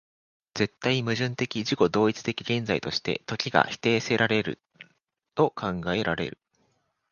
[0.55, 4.59] 絶対矛盾的自己同一的現在として、時が否定せられる
[5.35, 6.39] と考えられる